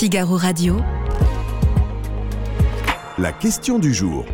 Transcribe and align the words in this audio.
Figaro 0.00 0.38
Radio. 0.38 0.78
La 3.18 3.34
question 3.34 3.78
du 3.78 3.92
jour. 3.92 4.24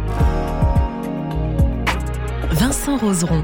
Vincent 2.52 2.96
Roseron. 2.99 3.42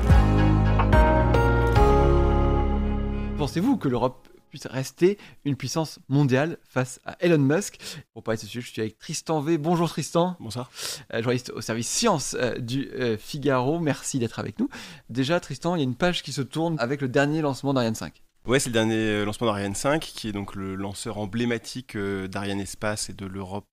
Pensez-vous 3.36 3.76
que 3.76 3.88
l'Europe 3.88 4.28
puisse 4.50 4.66
rester 4.66 5.18
une 5.44 5.56
puissance 5.56 5.98
mondiale 6.08 6.58
face 6.62 7.00
à 7.04 7.16
Elon 7.18 7.38
Musk? 7.38 7.80
Pour 8.12 8.22
parler 8.22 8.36
de 8.36 8.42
ce 8.42 8.46
sujet, 8.46 8.60
je 8.60 8.70
suis 8.70 8.80
avec 8.80 9.00
Tristan 9.00 9.40
V. 9.40 9.58
Bonjour 9.58 9.88
Tristan. 9.88 10.36
Bonsoir. 10.38 10.70
Euh, 11.12 11.22
journaliste 11.22 11.50
au 11.50 11.60
service 11.60 11.88
sciences 11.88 12.36
euh, 12.38 12.54
du 12.56 12.88
euh, 12.92 13.16
Figaro. 13.18 13.80
Merci 13.80 14.20
d'être 14.20 14.38
avec 14.38 14.60
nous. 14.60 14.68
Déjà, 15.10 15.40
Tristan, 15.40 15.74
il 15.74 15.78
y 15.78 15.82
a 15.82 15.84
une 15.84 15.96
page 15.96 16.22
qui 16.22 16.30
se 16.30 16.42
tourne 16.42 16.76
avec 16.78 17.00
le 17.00 17.08
dernier 17.08 17.40
lancement 17.40 17.74
d'Ariane 17.74 17.96
5. 17.96 18.22
Ouais, 18.44 18.58
c'est 18.58 18.70
le 18.70 18.72
dernier 18.74 19.24
lancement 19.24 19.46
d'Ariane 19.46 19.74
5, 19.76 20.00
qui 20.00 20.28
est 20.28 20.32
donc 20.32 20.56
le 20.56 20.74
lanceur 20.74 21.18
emblématique 21.18 21.96
d'Ariane 21.96 22.58
Espace 22.60 23.08
et 23.08 23.12
de 23.12 23.24
l'Europe 23.24 23.68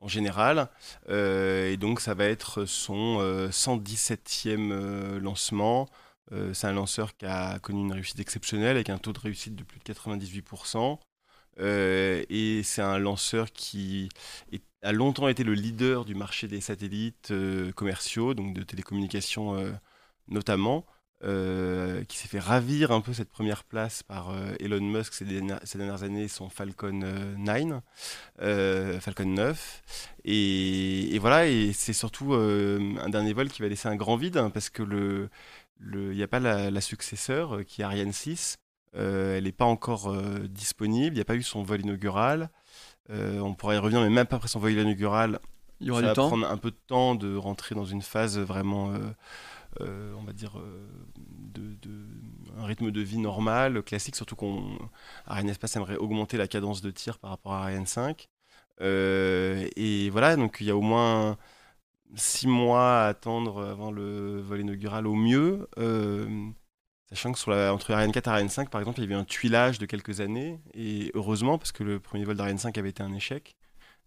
en 0.00 0.06
général. 0.06 0.68
et 1.08 1.76
donc, 1.76 2.00
ça 2.00 2.14
va 2.14 2.26
être 2.26 2.64
son 2.66 3.18
117e 3.50 5.18
lancement. 5.18 5.88
c'est 6.52 6.66
un 6.68 6.72
lanceur 6.72 7.16
qui 7.16 7.26
a 7.26 7.58
connu 7.58 7.80
une 7.80 7.92
réussite 7.92 8.20
exceptionnelle 8.20 8.76
avec 8.76 8.90
un 8.90 8.98
taux 8.98 9.12
de 9.12 9.18
réussite 9.18 9.56
de 9.56 9.64
plus 9.64 9.80
de 9.80 9.84
98%. 9.84 10.98
et 11.58 12.62
c'est 12.62 12.82
un 12.82 12.98
lanceur 12.98 13.50
qui 13.52 14.08
a 14.82 14.92
longtemps 14.92 15.26
été 15.26 15.42
le 15.42 15.54
leader 15.54 16.04
du 16.04 16.14
marché 16.14 16.46
des 16.46 16.60
satellites 16.60 17.32
commerciaux, 17.74 18.34
donc 18.34 18.54
de 18.54 18.62
télécommunications 18.62 19.56
notamment. 20.28 20.86
Euh, 21.22 22.02
qui 22.04 22.16
s'est 22.16 22.28
fait 22.28 22.38
ravir 22.38 22.92
un 22.92 23.02
peu 23.02 23.12
cette 23.12 23.28
première 23.28 23.64
place 23.64 24.02
par 24.02 24.30
euh, 24.30 24.54
Elon 24.58 24.80
Musk 24.80 25.12
ces 25.12 25.26
dernières, 25.26 26.02
années, 26.02 26.28
son 26.28 26.48
Falcon 26.48 26.92
9, 27.36 27.82
euh, 28.40 28.98
Falcon 29.00 29.26
9. 29.26 29.82
Et, 30.24 31.18
voilà, 31.18 31.46
et 31.46 31.72
c'est 31.74 31.92
surtout 31.92 32.32
un 32.32 33.08
dernier 33.10 33.34
vol 33.34 33.50
qui 33.50 33.60
va 33.60 33.68
laisser 33.68 33.88
un 33.88 33.96
grand 33.96 34.16
vide, 34.16 34.38
hein, 34.38 34.48
parce 34.48 34.70
que 34.70 34.82
le 34.82 35.28
il 35.82 36.16
n'y 36.16 36.22
a 36.22 36.28
pas 36.28 36.40
la, 36.40 36.70
la, 36.70 36.80
successeur 36.80 37.66
qui 37.66 37.82
est 37.82 37.84
Ariane 37.84 38.12
6. 38.12 38.56
elle 38.94 39.44
n'est 39.44 39.52
pas 39.52 39.66
encore 39.66 40.14
disponible, 40.48 41.16
il 41.16 41.18
n'y 41.18 41.22
a 41.22 41.26
pas 41.26 41.36
eu 41.36 41.42
son 41.42 41.62
vol 41.62 41.82
inaugural. 41.82 42.50
on 43.10 43.54
pourrait 43.54 43.76
y 43.76 43.78
revenir, 43.78 44.00
mais 44.00 44.10
même 44.10 44.26
pas 44.26 44.36
après 44.36 44.48
son 44.48 44.58
vol 44.58 44.72
inaugural, 44.72 45.38
il 45.80 45.86
y 45.86 45.90
aura 45.90 46.00
ça 46.00 46.06
va 46.08 46.14
prendre 46.14 46.46
un 46.46 46.56
peu 46.56 46.70
de 46.70 46.78
temps 46.86 47.14
de 47.14 47.34
rentrer 47.36 47.74
dans 47.74 47.84
une 47.84 48.02
phase 48.02 48.38
vraiment 48.38 48.92
euh, 48.92 48.98
on 49.80 50.22
va 50.24 50.32
dire, 50.32 50.58
euh, 50.58 50.88
de, 51.54 51.76
un 52.58 52.64
rythme 52.64 52.90
de 52.90 53.00
vie 53.00 53.18
normal, 53.18 53.82
classique, 53.82 54.16
surtout 54.16 54.36
qu'on 54.36 54.78
Ariane 55.26 55.48
Espace 55.48 55.76
aimerait 55.76 55.96
augmenter 55.96 56.36
la 56.36 56.48
cadence 56.48 56.82
de 56.82 56.90
tir 56.90 57.18
par 57.18 57.30
rapport 57.30 57.52
à 57.52 57.62
Ariane 57.62 57.86
5. 57.86 58.28
Euh, 58.80 59.68
et 59.76 60.10
voilà, 60.10 60.36
donc 60.36 60.58
il 60.60 60.66
y 60.66 60.70
a 60.70 60.76
au 60.76 60.80
moins 60.80 61.36
six 62.16 62.48
mois 62.48 63.02
à 63.02 63.08
attendre 63.08 63.64
avant 63.64 63.90
le 63.92 64.40
vol 64.40 64.60
inaugural 64.60 65.06
au 65.06 65.14
mieux. 65.14 65.68
sachant 67.10 67.32
que 67.32 67.38
sur 67.38 67.50
la, 67.50 67.74
entre 67.74 67.92
Ariane 67.92 68.12
4 68.12 68.26
et 68.26 68.30
Ariane 68.30 68.48
5, 68.48 68.70
par 68.70 68.80
exemple, 68.80 69.00
il 69.00 69.02
y 69.02 69.06
avait 69.06 69.20
un 69.20 69.24
tuilage 69.24 69.78
de 69.78 69.86
quelques 69.86 70.20
années. 70.20 70.60
Et 70.74 71.10
heureusement, 71.14 71.58
parce 71.58 71.72
que 71.72 71.84
le 71.84 72.00
premier 72.00 72.24
vol 72.24 72.36
d'Ariane 72.36 72.58
5 72.58 72.76
avait 72.78 72.90
été 72.90 73.02
un 73.02 73.12
échec. 73.14 73.56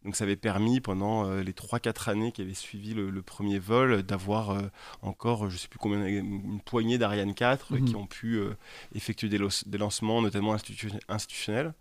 Donc 0.03 0.17
ça 0.17 0.25
avait 0.25 0.35
permis 0.35 0.81
pendant 0.81 1.25
euh, 1.25 1.43
les 1.43 1.53
3-4 1.53 2.09
années 2.09 2.31
qui 2.31 2.41
avaient 2.41 2.53
suivi 2.53 2.93
le, 2.93 3.21
premier 3.21 3.57
vol 3.57 4.03
d'avoir 4.03 4.51
euh, 4.51 4.61
encore, 5.01 5.49
je 5.49 5.55
ne 5.55 5.59
sais 5.59 5.69
plus 5.69 5.79
combien, 5.79 6.05
une 6.05 6.59
poignée 6.61 6.97
d'Ariane 6.97 7.33
4 7.33 7.73
mhm. 7.73 7.85
qui 7.85 7.95
ont 7.95 8.05
pu 8.05 8.35
euh, 8.35 8.55
effectuer 8.95 9.29
des, 9.29 9.77
lancements, 9.77 10.21
notamment 10.21 10.55
institutionnels. 11.07 11.73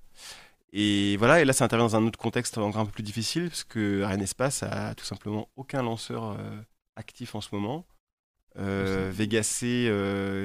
Et 0.73 1.17
voilà, 1.17 1.41
et 1.41 1.45
là 1.45 1.53
ça 1.53 1.65
intervient 1.65 1.87
dans 1.87 1.97
un 1.97 2.07
autre 2.07 2.19
contexte 2.19 2.57
encore 2.59 2.81
un 2.81 2.87
peu 2.87 2.93
plus 2.93 3.03
difficile, 3.03 3.49
parce 3.49 3.65
que 3.65 4.03
Ariane 4.03 4.23
Espace 4.23 4.63
a 4.63 4.95
tout 4.95 5.05
simplement 5.05 5.49
aucun 5.57 5.83
lanceur 5.83 6.39
actif 6.97 7.35
en 7.35 7.43
ce 7.43 7.49
moment. 7.53 7.85
Vega 8.55 9.43
C, 9.43 9.89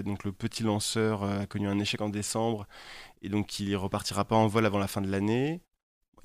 donc 0.04 0.26
le 0.26 0.34
petit 0.34 0.64
lanceur, 0.64 1.24
a 1.24 1.46
connu 1.46 1.70
un 1.70 1.80
échec 1.80 2.02
en 2.02 2.10
décembre, 2.10 2.68
et 3.22 3.30
donc 3.30 3.62
il 3.62 3.70
ne 3.70 3.78
repartira 3.78 4.26
pas 4.26 4.36
en 4.36 4.48
vol 4.48 4.66
avant 4.66 4.80
la 4.80 4.88
fin 4.88 5.00
de 5.00 5.10
l'année. 5.10 5.62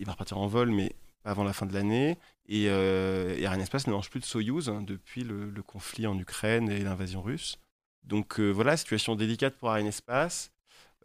Il 0.01 0.07
va 0.07 0.13
repartir 0.13 0.39
en 0.39 0.49
vol, 0.49 0.73
mais 0.73 0.97
avant 1.25 1.45
la 1.45 1.53
fin 1.53 1.67
de 1.67 1.75
l'année. 1.75 2.19
Et, 2.49 2.67
euh, 2.69 3.37
et 3.37 3.45
Espace 3.45 3.87
ne 3.87 3.93
lance 3.93 4.09
plus 4.09 4.21
de 4.21 4.25
Soyuz 4.25 4.69
hein, 4.69 4.83
depuis 4.83 5.25
le, 5.25 5.51
conflit 5.63 6.07
en 6.07 6.19
Ukraine 6.19 6.71
et 6.71 6.81
l'invasion 6.81 7.23
russe. 7.23 7.59
Donc 8.05 8.41
euh, 8.41 8.51
voilà, 8.51 8.77
situation 8.77 9.15
délicate 9.15 9.57
pour 9.57 9.71
Arianespace. 9.71 10.51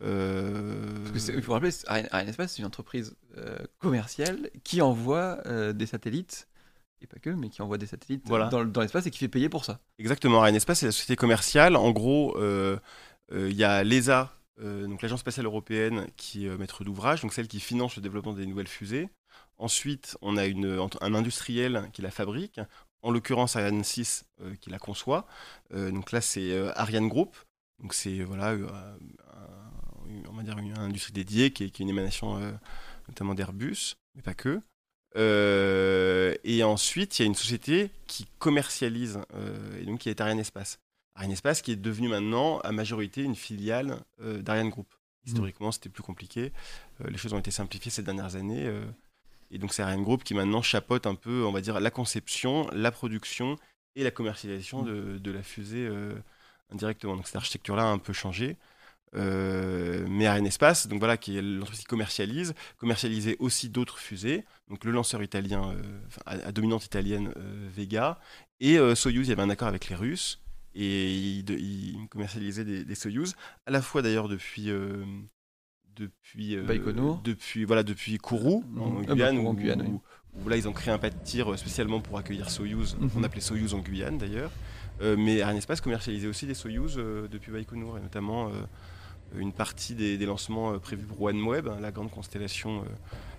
Euh... 0.01 0.93
il 1.15 1.41
faut 1.41 1.53
rappeler, 1.53 1.71
Arianespace, 1.87 2.53
c'est 2.53 2.59
une 2.59 2.67
entreprise 2.67 3.15
euh, 3.37 3.57
commerciale 3.79 4.49
qui 4.63 4.81
envoie 4.81 5.39
euh, 5.47 5.73
des 5.73 5.87
satellites, 5.87 6.47
et 7.01 7.07
pas 7.07 7.17
que, 7.19 7.31
mais 7.31 7.49
qui 7.49 7.61
envoie 7.61 7.77
des 7.77 7.87
satellites 7.87 8.25
dans, 8.27 8.65
dans 8.65 8.81
l'espace 8.81 9.07
et 9.07 9.11
qui 9.11 9.19
fait 9.19 9.27
payer 9.27 9.49
pour 9.49 9.65
ça. 9.65 9.79
Exactement, 9.97 10.41
Arianespace, 10.41 10.79
c'est 10.79 10.85
la 10.87 10.91
société 10.91 11.15
commerciale. 11.15 11.75
En 11.75 11.91
gros, 11.91 12.37
il 13.31 13.53
y 13.53 13.63
a 13.63 13.83
l'ESA, 13.83 14.35
donc 14.59 15.01
l'Agence 15.01 15.21
spatiale 15.21 15.45
européenne, 15.47 16.07
qui 16.15 16.45
est 16.45 16.57
maître 16.57 16.83
d'ouvrage, 16.83 17.21
donc 17.21 17.33
celle 17.33 17.47
qui 17.47 17.59
finance 17.59 17.95
le 17.95 18.01
développement 18.01 18.33
des 18.33 18.45
nouvelles 18.45 18.67
fusées. 18.67 19.09
Ensuite, 19.59 20.17
on 20.21 20.37
a 20.37 20.43
un 20.43 21.13
industriel 21.15 21.89
qui 21.91 22.01
la 22.01 22.11
fabrique, 22.11 22.59
en 23.01 23.11
l'occurrence 23.11 23.55
Ariane 23.55 23.83
6 23.83 24.25
euh, 24.41 24.55
qui 24.55 24.69
la 24.69 24.79
conçoit. 24.79 25.27
Euh, 25.73 25.91
donc 25.91 26.11
là, 26.11 26.21
c'est 26.21 26.51
euh, 26.51 26.71
Ariane 26.75 27.07
Group. 27.07 27.35
Donc 27.79 27.93
c'est 27.93 28.23
voilà, 28.23 28.55
on 30.29 30.33
va 30.33 30.43
dire 30.43 30.57
une 30.57 30.77
industrie 30.77 31.13
dédiée 31.13 31.51
qui 31.51 31.63
est, 31.63 31.79
une 31.79 31.89
émanation 31.89 32.39
notamment 33.07 33.35
d'Airbus, 33.35 33.97
mais 34.15 34.23
pas 34.23 34.33
que. 34.33 34.61
et 35.15 36.63
ensuite, 36.63 37.19
il 37.19 37.21
y 37.21 37.25
a 37.25 37.27
une 37.27 37.35
société 37.35 37.91
qui 38.07 38.25
commercialise, 38.39 39.19
et 39.79 39.85
donc 39.85 39.99
qui 39.99 40.09
est 40.09 40.19
Ariane 40.19 40.39
Espace. 40.39 40.79
Ariane 41.13 41.33
Espace 41.33 41.61
qui 41.61 41.71
est 41.71 41.75
devenue 41.75 42.07
maintenant 42.07 42.57
à 42.61 42.71
majorité 42.71 43.21
une 43.21 43.35
filiale 43.35 43.99
d'Ariane 44.19 44.69
Group. 44.69 44.91
Mmh. 44.91 45.27
Historiquement, 45.27 45.71
c'était 45.71 45.89
plus 45.89 46.01
compliqué. 46.01 46.53
les 47.07 47.17
choses 47.19 47.33
ont 47.33 47.39
été 47.39 47.51
simplifiées 47.51 47.91
ces 47.91 48.01
dernières 48.01 48.35
années. 48.35 48.73
Et 49.51 49.57
donc 49.57 49.73
c'est 49.73 49.81
Ariane 49.81 50.03
Group 50.03 50.23
qui 50.23 50.33
maintenant 50.33 50.61
chapeaute 50.61 51.07
un 51.07 51.15
peu, 51.15 51.45
on 51.45 51.51
va 51.51 51.61
dire, 51.61 51.79
la 51.79 51.91
conception, 51.91 52.69
la 52.73 52.91
production 52.91 53.57
et 53.95 54.03
la 54.03 54.11
commercialisation 54.11 54.83
de, 54.83 55.31
la 55.31 55.43
fusée 55.43 55.87
euh, 55.87 56.15
indirectement. 56.71 57.15
Donc 57.15 57.27
cette 57.27 57.37
architecture-là 57.37 57.83
a 57.83 57.87
un 57.87 57.97
peu 57.97 58.13
changé. 58.13 58.57
Euh, 59.15 60.05
mais 60.09 60.27
Ariane 60.27 60.45
Espace, 60.45 60.87
donc 60.87 60.99
voilà, 60.99 61.15
qui 61.15 61.37
est 61.37 61.41
l'entreprise 61.41 61.79
qui 61.79 61.85
commercialise, 61.85 62.53
commercialisait 62.77 63.37
aussi 63.39 63.69
d'autres 63.69 63.99
fusées, 63.99 64.43
donc 64.69 64.83
le 64.83 64.91
lanceur 64.91 65.23
italien 65.23 65.71
euh, 65.71 65.81
à, 66.25 66.51
dominante 66.51 66.85
italienne 66.85 67.33
Vega 67.73 68.19
et 68.59 68.77
Soyuz. 68.95 69.27
Il 69.27 69.29
y 69.29 69.31
avait 69.31 69.41
un 69.41 69.49
accord 69.49 69.69
avec 69.69 69.87
les 69.87 69.95
Russes 69.95 70.41
et 70.75 71.15
ils 71.15 71.49
il 71.49 72.07
commercialisaient 72.09 72.65
des, 72.65 72.95
Soyuz, 72.95 73.35
à 73.65 73.71
la 73.71 73.81
fois 73.81 74.01
d'ailleurs 74.01 74.27
depuis 74.27 74.69
depuis 75.97 76.55
euh, 76.55 77.15
depuis 77.23 77.65
voilà 77.65 77.83
depuis 77.83 78.17
Kourou 78.17 78.63
en 78.79 79.01
ah, 79.07 79.13
Guyane, 79.13 79.39
où, 79.39 80.49
là 80.49 80.55
ils 80.55 80.67
ont 80.67 80.73
créé 80.73 80.93
un 80.93 80.97
pas 80.97 81.09
de 81.09 81.17
tir 81.23 81.51
euh, 81.51 81.57
spécialement 81.57 81.99
pour 81.99 82.17
accueillir 82.17 82.49
Soyuz 82.49 82.95
mhm. 82.99 83.09
on 83.17 83.23
appelait 83.23 83.41
Soyuz 83.41 83.73
en 83.73 83.79
Guyane 83.79 84.17
d'ailleurs 84.17 84.51
euh, 85.01 85.15
mais 85.17 85.41
Ariane 85.41 85.57
Espace 85.57 85.81
commercialisait 85.81 86.27
aussi 86.27 86.45
des 86.45 86.53
Soyuz 86.53 86.95
depuis 86.95 87.51
Baïkonour 87.51 87.97
et 87.97 88.01
notamment 88.01 88.51
une 89.37 89.51
partie 89.51 89.93
des, 89.93 90.17
lancements 90.25 90.79
prévus 90.79 91.05
pour 91.05 91.21
OneWeb 91.21 91.67
hein, 91.67 91.77
la 91.81 91.91
grande 91.91 92.11
constellation 92.11 92.83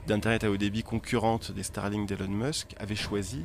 d'internet 0.06 0.44
à 0.44 0.50
haut 0.50 0.56
débit 0.56 0.82
concurrente 0.82 1.52
des 1.52 1.62
Starlink 1.62 2.08
d'Elon 2.08 2.28
Musk 2.28 2.74
avait 2.78 2.94
choisi 2.94 3.44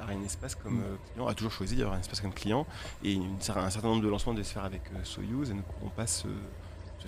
Ariane 0.00 0.24
Espace 0.24 0.56
comme 0.56 0.78
mhm. 0.78 0.98
client, 1.12 1.26
a 1.28 1.34
toujours 1.34 1.52
choisi 1.52 1.80
Ariane 1.82 2.00
Espace 2.00 2.20
comme 2.20 2.34
client, 2.34 2.66
et 3.04 3.16
un 3.16 3.70
certain 3.70 3.88
nombre 3.88 4.02
de 4.02 4.08
lancements 4.08 4.34
de 4.34 4.42
se 4.42 4.52
faire 4.52 4.64
avec 4.64 4.82
Soyuz 5.04 5.50
et 5.50 5.54
ne 5.54 5.62
pourront 5.62 5.90
pas 5.90 6.08
se, 6.08 6.26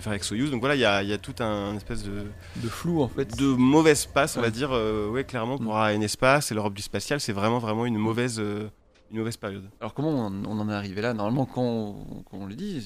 faire 0.01 0.11
avec 0.11 0.23
Soyuz. 0.23 0.51
Donc 0.51 0.59
voilà, 0.59 0.75
il 0.75 1.07
y 1.09 1.13
a, 1.13 1.17
tout 1.17 1.35
un 1.39 1.75
espèce 1.75 2.03
de, 2.03 2.25
de 2.57 2.67
flou 2.67 3.01
en 3.01 3.07
fait. 3.07 3.37
De 3.37 3.47
mauvaise 3.47 4.05
passe, 4.05 4.37
on 4.37 4.41
va 4.41 4.49
dire. 4.49 4.69
Euh, 4.71 5.09
ouais, 5.09 5.23
clairement, 5.23 5.57
pour 5.57 5.77
un 5.77 6.01
espace 6.01 6.51
et 6.51 6.55
l'Europe 6.55 6.73
du 6.73 6.81
spatial, 6.81 7.19
c'est 7.19 7.33
vraiment, 7.33 7.59
vraiment 7.59 7.85
une 7.85 7.97
mauvaise. 7.97 8.39
Euh, 8.39 8.69
une 9.11 9.19
mauvaise 9.19 9.37
période. 9.37 9.69
Alors 9.79 9.93
comment 9.93 10.09
on, 10.09 10.45
en 10.45 10.69
est 10.69 10.73
arrivé 10.73 10.99
là? 10.99 11.13
Normalement, 11.13 11.45
quand, 11.45 11.95
on, 12.31 12.45
le 12.47 12.55
dit, 12.55 12.83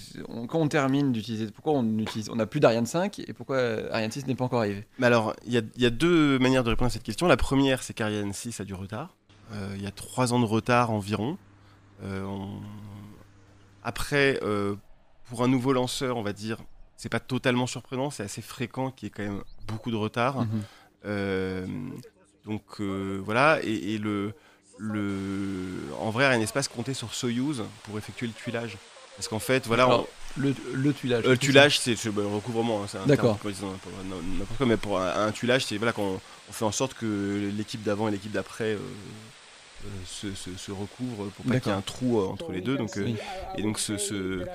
quand 0.50 0.59
on 0.59 0.67
termine 0.67 1.13
d'utiliser, 1.13 1.47
pourquoi 1.47 1.73
on 1.73 1.97
utilise, 1.97 2.29
on 2.29 2.35
n'a 2.35 2.45
plus 2.45 2.59
d'Ariane 2.59 2.85
5 2.85 3.19
et 3.19 3.31
pourquoi 3.31 3.57
Ariane 3.89 4.11
6 4.11 4.27
n'est 4.27 4.35
pas 4.35 4.44
encore 4.44 4.59
arrivé? 4.59 4.85
Mais 5.00 5.07
alors, 5.07 5.33
il 5.47 5.53
y, 5.53 5.85
a 5.85 5.89
deux 5.89 6.38
manières 6.38 6.65
de 6.65 6.69
répondre 6.69 6.88
à 6.88 6.89
cette 6.91 7.03
question. 7.03 7.25
La 7.25 7.38
première, 7.38 7.81
c'est 7.83 7.94
qu'Ariane 7.94 8.33
6 8.33 8.59
a 8.59 8.65
du 8.65 8.73
retard. 8.73 9.15
Euh, 9.53 9.73
il 9.77 9.81
y 9.81 9.88
a 9.88 9.91
trois 9.91 10.33
ans 10.33 10.41
de 10.41 10.45
retard 10.45 10.91
environ. 10.91 11.38
Après, 13.81 14.39
pour 15.29 15.44
un 15.44 15.47
nouveau 15.47 15.71
lanceur, 15.71 16.17
on 16.17 16.21
va 16.21 16.33
dire, 16.33 16.57
c'est 16.99 17.07
pas 17.07 17.21
totalement 17.21 17.65
surprenant, 17.65 18.11
c'est 18.11 18.23
assez 18.23 18.41
fréquent 18.41 18.91
qu'il 18.91 19.05
y 19.05 19.07
ait 19.07 19.13
quand 19.15 19.23
même 19.23 19.41
beaucoup 19.69 19.89
de 19.89 19.95
retard. 19.95 20.41
Mhm. 20.41 20.47
Euh, 21.05 21.65
donc 22.45 22.61
euh, 22.81 23.21
voilà, 23.23 23.59
et, 23.63 23.97
le, 23.97 24.33
le, 24.77 25.79
en 25.97 26.09
vrai, 26.09 26.25
un 26.25 26.41
espace 26.41 26.67
compté 26.67 26.93
sur 26.93 27.13
Soyuz 27.13 27.63
pour 27.83 27.97
effectuer 27.97 28.27
le 28.27 28.33
tuilage. 28.33 28.77
Parce 29.15 29.29
qu'en 29.29 29.39
fait, 29.39 29.65
voilà. 29.65 30.01
le, 30.35 30.53
le, 30.73 30.93
tuilage. 30.93 31.23
le 31.23 31.37
tuilage, 31.37 31.79
c'est 31.79 32.03
le 32.03 32.27
recouvrement. 32.27 32.83
Hein, 32.83 32.87
c'est 32.89 33.05
D'accord. 33.07 33.39
N'importe 33.45 34.57
quoi, 34.57 34.65
mais 34.65 34.75
pour 34.75 34.99
un, 34.99 35.27
un 35.27 35.31
tuilage, 35.31 35.65
c'est 35.65 35.77
voilà, 35.77 35.93
qu'on 35.93 36.19
on 36.49 36.51
fait 36.51 36.65
en 36.65 36.73
sorte 36.73 36.95
que 36.95 37.49
l'équipe 37.55 37.81
d'avant 37.81 38.09
et 38.09 38.11
l'équipe 38.11 38.33
d'après 38.33 38.77
euh, 39.85 39.89
se, 40.05 40.33
se, 40.33 40.71
recouvre 40.71 41.29
pour 41.29 41.45
pas 41.45 41.59
qu'il 41.59 41.71
y 41.71 41.75
ait 41.75 41.77
un 41.77 41.81
trou 41.81 42.19
euh, 42.19 42.27
entre 42.27 42.51
les 42.51 42.59
deux. 42.61 42.77
Donc, 42.77 42.97
euh, 42.97 43.13
et 43.57 43.61
donc 43.61 43.79
ce, 43.79 43.97
ce 43.97 44.45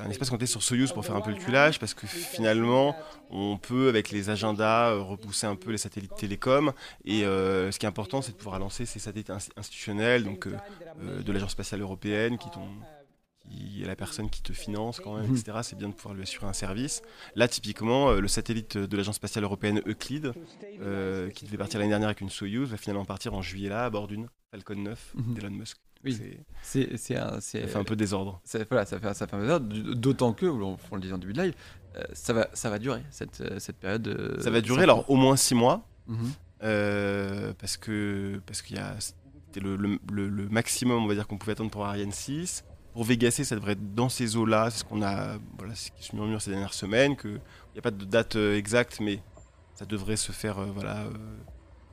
un 0.00 0.10
espace 0.10 0.30
compté 0.30 0.46
sur 0.46 0.62
Soyuz 0.62 0.92
pour 0.92 1.04
faire 1.04 1.16
un 1.16 1.20
peu 1.20 1.30
le 1.30 1.38
tuilage 1.38 1.78
parce 1.80 1.94
que 1.94 2.06
finalement 2.06 2.94
on 3.30 3.58
peut 3.58 3.88
avec 3.88 4.10
les 4.10 4.30
agendas 4.30 4.94
repousser 4.94 5.46
un 5.46 5.56
peu 5.56 5.72
les 5.72 5.78
satellites 5.78 6.14
télécom 6.14 6.72
et 7.04 7.22
ce 7.22 7.76
qui 7.78 7.86
est 7.86 7.88
important 7.88 8.22
c'est 8.22 8.32
de 8.32 8.36
pouvoir 8.36 8.58
lancer 8.58 8.86
ces 8.86 8.98
satellites 8.98 9.30
institutionnels 9.56 10.24
donc 10.24 10.48
de 10.48 11.32
l'agence 11.32 11.52
spatiale 11.52 11.80
européenne 11.82 12.38
qui 12.38 12.50
tombent 12.50 12.82
qui 13.40 13.82
est 13.82 13.86
la 13.86 13.96
personne 13.96 14.30
qui 14.30 14.42
te 14.42 14.52
finance 14.52 15.00
quand 15.00 15.16
même, 15.16 15.28
mhm. 15.28 15.36
etc. 15.36 15.58
C'est 15.62 15.76
bien 15.76 15.88
de 15.88 15.94
pouvoir 15.94 16.14
lui 16.14 16.22
assurer 16.22 16.46
un 16.46 16.52
service. 16.52 17.02
Là, 17.34 17.48
typiquement, 17.48 18.10
euh, 18.10 18.20
le 18.20 18.28
satellite 18.28 18.76
de 18.76 18.96
l'Agence 18.96 19.16
spatiale 19.16 19.44
européenne 19.44 19.80
Euclid, 19.86 20.32
euh, 20.80 21.30
qui 21.30 21.44
devait 21.44 21.56
partir 21.56 21.78
l'année 21.78 21.90
dernière 21.90 22.08
avec 22.08 22.20
une 22.20 22.30
Soyuz, 22.30 22.70
va 22.70 22.76
finalement 22.76 23.04
partir 23.04 23.34
en 23.34 23.42
juillet 23.42 23.68
là, 23.68 23.84
à 23.84 23.90
bord 23.90 24.06
d'une 24.06 24.28
Falcon 24.50 24.76
9 24.76 25.14
mhm. 25.14 25.34
d'Elon 25.34 25.50
Musk. 25.50 25.78
Oui, 26.04 26.16
c'est 26.62 27.16
un, 27.16 27.40
ça 27.40 27.58
fait 27.66 27.76
un 27.76 27.82
peu 27.82 27.96
désordre. 27.96 28.40
Voilà, 28.70 28.86
ça 28.86 29.00
fait, 29.00 29.14
ça 29.14 29.26
fait 29.26 29.34
un 29.34 29.38
peu 29.38 29.44
désordre, 29.44 29.94
d'autant 29.94 30.32
que, 30.32 30.46
on, 30.46 30.78
on, 30.90 30.94
le 30.94 31.00
disait 31.00 31.14
en 31.14 31.18
début 31.18 31.32
de 31.32 31.42
live, 31.42 31.54
euh, 31.96 32.04
ça, 32.12 32.32
va, 32.32 32.48
ça 32.52 32.70
va 32.70 32.78
durer, 32.78 33.02
cette, 33.10 33.42
cette 33.58 33.78
période. 33.78 34.38
ça 34.40 34.50
va 34.50 34.60
durer, 34.60 34.84
alors 34.84 35.10
au 35.10 35.16
moins 35.16 35.36
6 35.36 35.56
mois, 35.56 35.88
mhm. 36.06 36.30
parce 37.58 37.76
que 37.76 38.40
parce 38.46 38.62
qu'il 38.62 38.76
y 38.76 38.78
a 38.78 38.94
le, 39.60 39.76
le, 39.76 40.28
le, 40.28 40.48
maximum, 40.48 41.02
on 41.04 41.06
va 41.06 41.14
dire, 41.14 41.26
qu'on 41.26 41.38
pouvait 41.38 41.52
attendre 41.52 41.70
pour 41.70 41.84
Ariane 41.84 42.12
6. 42.12 42.64
Pour 42.98 43.04
Vega 43.04 43.30
C, 43.30 43.44
ça 43.44 43.54
devrait 43.54 43.74
être 43.74 43.94
dans 43.94 44.08
ces 44.08 44.36
eaux-là. 44.36 44.70
C'est 44.72 44.78
ce 44.80 44.84
qu'on 44.84 45.02
a, 45.02 45.38
voilà, 45.56 45.72
ce 45.76 45.92
qui 45.92 46.02
se 46.02 46.16
murmure 46.16 46.42
ces 46.42 46.50
dernières 46.50 46.74
semaines. 46.74 47.14
Il 47.22 47.30
n'y 47.74 47.78
a 47.78 47.80
pas 47.80 47.92
de 47.92 48.04
date 48.04 48.34
euh, 48.34 48.56
exacte, 48.56 48.98
mais 48.98 49.22
ça 49.76 49.86
devrait 49.86 50.16
se 50.16 50.32
faire, 50.32 50.58
euh, 50.58 50.66
voilà, 50.74 51.02
euh, 51.04 51.12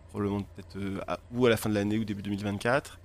probablement 0.09 0.41
peut-être 0.41 0.75
ou 1.31 1.45
à 1.45 1.49
la 1.51 1.57
fin 1.57 1.69
de 1.69 1.75
l'année 1.75 1.99
ou 1.99 2.05
début 2.05 2.23
2024. 2.23 2.99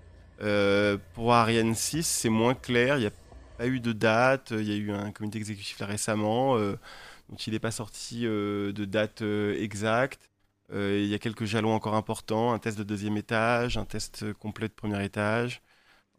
pour 1.12 1.34
Ariane 1.34 1.74
6, 1.74 2.06
c'est 2.06 2.30
moins 2.30 2.54
clair. 2.54 2.96
Il 2.96 3.00
n'y 3.00 3.06
a 3.06 3.12
pas 3.58 3.66
eu 3.66 3.80
de 3.80 3.92
date. 3.92 4.54
Il 4.56 4.66
y 4.66 4.72
a 4.72 4.76
eu 4.76 4.92
un 4.92 5.12
comité 5.12 5.36
exécutif 5.36 5.76
récemment, 5.82 6.56
donc 6.58 7.46
il 7.46 7.52
n'est 7.52 7.58
pas 7.58 7.70
sorti 7.70 8.22
de 8.22 8.84
date 8.86 9.20
exacte. 9.20 10.30
Il 10.72 11.04
y 11.04 11.12
a 11.12 11.18
quelques 11.18 11.44
jalons 11.44 11.74
encore 11.74 11.96
importants, 11.96 12.54
un 12.54 12.58
test 12.58 12.78
de 12.78 12.82
deuxième 12.82 13.18
étage, 13.18 13.76
un 13.76 13.84
test 13.84 14.32
complet 14.32 14.68
de 14.68 14.72
premier 14.72 15.04
étage. 15.04 15.60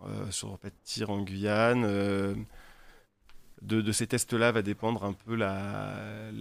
Euh, 0.08 0.32
sur 0.32 0.58
tir 0.84 1.10
en 1.10 1.22
Guyane. 1.22 1.84
Euh, 1.86 2.34
de, 3.62 3.92
ces 3.92 4.08
tests-là 4.08 4.52
va 4.52 4.64
dépendre 4.64 5.04
un 5.04 5.14
peu 5.14 5.36
la, 5.36 5.94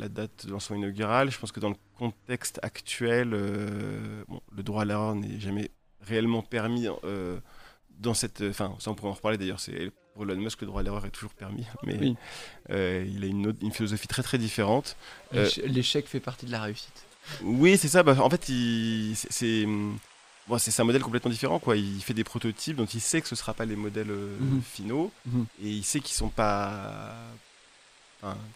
date 0.09 0.47
de 0.47 0.53
lancement 0.53 0.77
inaugural. 0.77 1.31
Je 1.31 1.39
pense 1.39 1.53
que 1.53 1.61
dans 1.61 1.69
le 1.69 1.77
contexte 1.99 2.59
actuel, 2.63 3.35
euh, 3.35 4.25
le 4.57 4.63
droit 4.63 4.83
à 4.83 4.85
l'erreur 4.87 5.15
n'est 5.15 5.39
jamais 5.39 5.71
réellement 6.01 6.43
permis 6.43 6.87
dans 7.99 8.15
cette. 8.15 8.41
Enfin, 8.41 8.75
ça 8.79 8.91
on 8.91 8.95
pourrait 8.95 9.11
en 9.11 9.15
reparler 9.15 9.37
d'ailleurs. 9.37 9.61
C'est 9.61 9.93
pour 10.15 10.23
Elon 10.23 10.37
Musk, 10.37 10.63
le 10.63 10.69
droit 10.69 10.81
à 10.81 10.83
l'erreur 10.83 11.05
est 11.05 11.11
toujours 11.11 11.35
permis, 11.35 11.67
mais 11.83 11.99
il 12.71 13.25
a 13.25 13.27
une, 13.27 13.55
une, 13.61 13.73
philosophie 13.73 14.09
très 14.09 14.23
très 14.23 14.39
différente. 14.39 14.97
L'échec 15.67 16.07
fait 16.07 16.21
partie 16.21 16.47
de 16.47 16.53
la 16.53 16.63
réussite. 16.63 17.05
Oui, 17.43 17.77
c'est 17.77 17.89
ça. 17.89 18.03
Bah, 18.03 18.17
en 18.19 18.31
fait, 18.31 18.51
c'est 19.15 19.67
c'est 20.59 20.81
un 20.81 20.85
modèle 20.85 21.03
complètement 21.03 21.31
différent. 21.31 21.59
Quoi. 21.59 21.77
Il 21.77 22.03
fait 22.03 22.15
des 22.15 22.25
prototypes 22.25 22.77
dont 22.77 22.87
il 22.87 23.01
sait 23.01 23.21
que 23.21 23.29
ce 23.29 23.35
ne 23.35 23.39
sera 23.39 23.55
pas 23.55 23.65
les 23.65 23.77
modèles 23.77 24.11
euh, 24.11 24.37
mhm. 24.39 24.63
finaux. 24.63 25.11
Mhm. 25.27 25.47
Et 25.63 25.69
il 25.71 25.85
sait 25.85 26.01
qu'ils 26.01 26.17
sont 26.17 26.29
pas. 26.29 27.15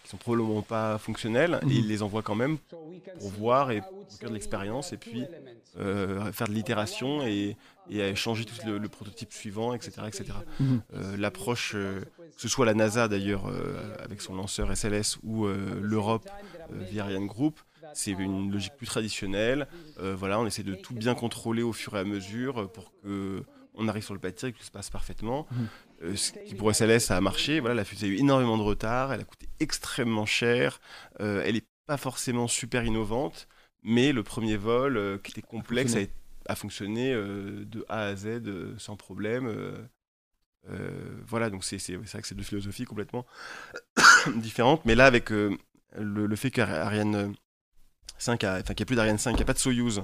sont 0.05 0.17
probablement 0.17 0.61
pas 0.61 0.97
fonctionnels. 0.97 1.59
Et 1.63 1.65
mhm. 1.65 1.71
il 1.71 1.87
les 1.87 2.03
envoie 2.03 2.21
quand 2.21 2.35
même 2.35 2.57
pour 2.57 3.31
voir 3.31 3.71
et 3.71 3.81
pour 3.81 4.05
faire 4.19 4.29
de 4.29 4.33
l'expérience. 4.33 4.93
Et 4.93 4.97
puis 4.97 5.25
euh, 5.79 6.31
faire 6.31 6.47
de 6.47 6.53
l'itération 6.53 7.25
et, 7.25 7.57
et 7.89 8.15
changer 8.15 8.45
tout 8.45 8.55
le, 8.65 8.89
prototype 8.89 9.33
suivant, 9.33 9.73
etc. 9.73 10.01
etc. 10.07 10.25
Euh, 10.93 11.17
l'approche, 11.17 11.73
que 11.73 12.05
ce 12.37 12.47
soit 12.47 12.65
la 12.65 12.73
NASA 12.73 13.07
d'ailleurs 13.07 13.51
avec 14.03 14.21
son 14.21 14.35
lanceur 14.35 14.75
SLS 14.75 15.17
ou 15.23 15.47
l'Europe 15.47 16.29
via 16.71 17.03
Ariane 17.03 17.27
Group, 17.27 17.59
c'est 17.93 18.11
une 18.11 18.51
logique 18.51 18.75
plus 18.77 18.87
traditionnelle. 18.87 19.67
Euh, 19.99 20.15
voilà, 20.15 20.39
on 20.39 20.45
essaie 20.45 20.63
de 20.63 20.75
tout 20.75 20.93
bien 20.93 21.15
contrôler 21.15 21.61
au 21.61 21.73
fur 21.73 21.95
et 21.95 21.99
à 21.99 22.03
mesure 22.03 22.71
pour 22.71 22.91
que 23.01 23.43
on 23.77 23.89
arrive 23.89 24.03
sur 24.03 24.13
le 24.13 24.21
pâtir 24.21 24.47
et 24.47 24.53
que 24.53 24.57
tout 24.57 24.63
se 24.63 24.71
passe 24.71 24.89
parfaitement. 24.89 25.47
Mhm. 25.51 25.67
Euh, 26.03 26.15
ce 26.15 26.31
qui 26.31 26.55
pour 26.55 26.73
SLS 26.73 26.99
ça 26.99 27.17
a 27.17 27.21
marché. 27.21 27.59
Voilà, 27.59 27.75
la 27.75 27.85
fusée 27.85 28.07
a 28.07 28.09
eu 28.09 28.17
énormément 28.17 28.57
de 28.57 28.63
retard, 28.63 29.13
elle 29.13 29.21
a 29.21 29.25
coûté 29.25 29.47
extrêmement 29.59 30.25
cher, 30.25 30.79
euh, 31.19 31.43
elle 31.45 31.55
n'est 31.55 31.65
pas 31.85 31.97
forcément 31.97 32.47
super 32.47 32.85
innovante, 32.85 33.47
mais 33.83 34.11
le 34.11 34.23
premier 34.23 34.57
vol 34.57 35.19
qui 35.23 35.31
était 35.31 35.41
complexe 35.41 35.95
a, 36.47 36.55
fonctionné 36.55 37.13
de 37.13 37.85
A 37.89 38.05
à 38.05 38.15
Z 38.15 38.41
sans 38.77 38.95
problème. 38.95 39.53
voilà, 41.27 41.49
donc 41.49 41.63
c'est 41.63 41.77
vrai 41.77 42.21
que 42.21 42.27
c'est 42.27 42.35
deux 42.35 42.43
philosophies 42.43 42.85
complètement 42.85 43.25
différentes, 44.35 44.83
mais 44.85 44.95
là 44.95 45.05
avec 45.05 45.29
le, 45.29 45.57
le, 45.97 46.35
fait 46.35 46.49
qu'Ariane 46.49 47.35
5 48.17 48.43
enfin 48.43 48.61
qu'il 48.61 48.75
n'y 48.77 48.81
a 48.83 48.85
plus 48.85 48.95
d'Ariane 48.95 49.17
5, 49.17 49.31
qu'il 49.31 49.37
n'y 49.37 49.43
a 49.43 49.45
pas 49.45 49.53
de 49.53 49.59
Soyuz. 49.59 50.03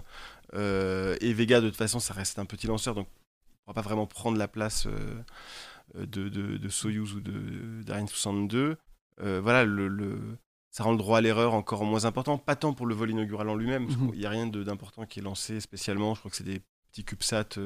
Euh, 0.54 1.16
et 1.22 1.34
Vega, 1.34 1.62
de 1.62 1.70
toute 1.70 1.78
façon, 1.78 2.00
ça 2.00 2.14
reste 2.14 2.40
un 2.40 2.46
petit 2.46 2.68
lanceur, 2.68 2.96
donc 2.96 3.08
il 3.08 3.12
ne 3.12 3.66
pourra 3.66 3.74
pas 3.74 3.82
vraiment 3.82 4.06
prendre 4.06 4.38
la 4.38 4.48
place 4.48 4.88
euh, 4.88 6.06
de, 6.06 6.30
de, 6.30 6.70
Soyuz 6.70 7.14
ou 7.14 7.22
d'Ariane 7.22 8.08
62. 8.08 8.78
Euh, 9.22 9.42
voilà, 9.42 9.64
le, 9.66 10.38
ça 10.70 10.84
rend 10.84 10.92
le 10.92 10.98
droit 10.98 11.20
à 11.20 11.22
l'erreur 11.22 11.54
encore 11.54 11.86
moins 11.86 12.06
important. 12.06 12.38
Pas 12.38 12.56
tant 12.56 12.74
pour 12.74 12.86
le 12.86 12.96
vol 12.96 13.12
inaugural 13.12 13.50
en 13.50 13.56
lui-même, 13.56 13.88
parce 13.88 13.98
mhm. 13.98 14.12
qu'il 14.12 14.20
n'y 14.20 14.26
a 14.26 14.30
rien 14.30 14.48
d'important 14.48 15.06
qui 15.06 15.20
est 15.20 15.24
lancé 15.24 15.60
spécialement. 15.60 16.14
Je 16.16 16.20
crois 16.20 16.32
que 16.32 16.38
c'est 16.38 16.44
des 16.44 16.62
petits 16.92 17.06
CubeSat 17.06 17.60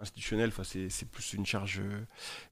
institutionnels, 0.00 0.48
enfin, 0.48 0.64
c'est 0.64 1.08
plus 1.08 1.32
une 1.34 1.46
charge. 1.46 1.80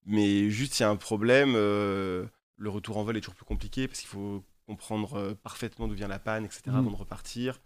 mais 0.07 0.51
juste, 0.51 0.79
il 0.79 0.83
y 0.83 0.87
a 0.87 0.91
un 0.91 0.97
problème. 0.97 1.55
le 1.55 2.29
retour 2.67 2.99
en 2.99 3.03
vol 3.03 3.17
est 3.17 3.21
toujours 3.21 3.35
plus 3.35 3.45
compliqué 3.45 3.89
parce 3.89 4.01
qu'il 4.01 4.09
faut 4.09 4.45
comprendre 4.73 5.19
euh, 5.19 5.35
parfaitement 5.35 5.87
d'où 5.87 5.95
vient 5.95 6.09
la 6.09 6.19
panne, 6.19 6.45
etc., 6.45 6.63
mm. 6.67 6.77
avant 6.77 6.91
de 6.91 6.97
repartir. 6.97 7.61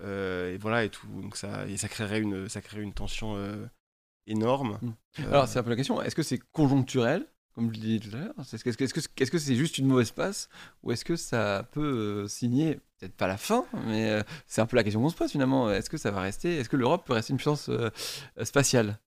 Euh, 0.00 0.54
et 0.54 0.58
voilà, 0.58 0.84
et 0.84 0.90
tout. 0.90 1.06
Donc 1.20 1.36
ça, 1.36 1.66
et 1.66 1.76
ça 1.76 1.88
créerait 1.88 2.20
une, 2.20 2.48
ça 2.48 2.60
créerait 2.60 2.82
une 2.82 2.92
tension 2.92 3.36
euh, 3.36 3.66
énorme. 4.26 4.78
Mm. 4.82 5.24
Alors, 5.28 5.48
c'est 5.48 5.58
un 5.58 5.62
peu 5.62 5.70
la 5.70 5.76
question 5.76 6.02
est-ce 6.02 6.16
que 6.16 6.22
c'est 6.22 6.40
conjoncturel 6.52 7.26
comme 7.54 7.74
je 7.74 7.80
dit 7.80 7.98
tout 7.98 8.14
à 8.14 8.20
l'heure? 8.20 8.34
Est-ce 8.38 8.62
que 8.62 8.70
c'est 8.70 8.84
-ce 8.84 9.38
c'est 9.38 9.56
juste 9.56 9.78
une 9.78 9.86
mauvaise 9.86 10.12
passe? 10.12 10.48
Ou 10.84 10.92
est-ce 10.92 11.04
que 11.04 11.16
ça 11.16 11.68
peut 11.72 12.28
signer, 12.28 12.76
peut-être 12.98 13.16
pas 13.16 13.26
la 13.26 13.36
fin, 13.36 13.64
mais 13.84 14.22
c'est 14.46 14.60
un 14.60 14.66
peu 14.66 14.76
la 14.76 14.84
question 14.84 15.00
qu'on 15.02 15.08
se 15.08 15.16
pose 15.16 15.32
finalement. 15.32 15.68
Est-ce 15.68 15.90
que 15.90 15.96
ça 15.96 16.12
va 16.12 16.20
rester? 16.20 16.56
Est-ce 16.58 16.68
que 16.68 16.76
l'Europe 16.76 17.04
peut 17.04 17.14
rester 17.14 17.32
une 17.32 17.38
puissance 17.38 17.68
spatiale? 18.44 19.00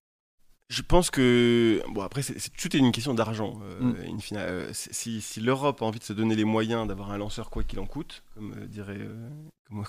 Je 0.72 0.82
pense 0.82 1.12
que 1.12 1.82
bon 1.90 2.02
après 2.02 2.22
c'est 2.22 2.50
tout 2.54 2.74
est 2.76 2.80
une 2.80 2.94
question 2.94 3.14
d'argent. 3.14 3.60
Euh, 3.62 3.82
mm. 3.82 4.20
euh, 4.38 4.70
si, 4.72 5.20
si 5.20 5.42
l'Europe 5.42 5.82
a 5.82 5.86
envie 5.86 6.00
de 6.00 6.04
se 6.04 6.14
donner 6.14 6.34
les 6.34 6.46
moyens 6.46 6.88
d'avoir 6.88 7.12
un 7.12 7.18
lanceur 7.18 7.50
quoi 7.50 7.64
qu'il 7.64 7.80
en 7.80 7.86
coûte, 7.86 8.24
comme 8.34 8.54
euh, 8.58 8.68
dirait, 8.68 9.00
comme, 9.68 9.84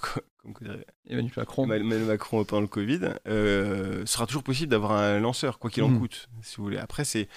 Emmanuel 1.06 1.32
Macron, 1.36 1.64
Emmanuel 1.72 2.04
Macron 2.04 2.44
pendant 2.44 2.62
le 2.62 2.66
Covid, 2.66 3.00
ce 3.24 4.02
sera 4.06 4.26
toujours 4.26 4.42
possible 4.42 4.70
d'avoir 4.70 4.92
un 4.92 5.20
lanceur 5.20 5.60
quoi 5.60 5.70
qu'il 5.70 5.84
en 5.84 5.88
mm. 5.88 6.00
coûte. 6.00 6.28
Si 6.42 6.56
vous 6.56 6.64
voulez. 6.64 6.78
Après 6.78 7.04
c'est 7.04 7.28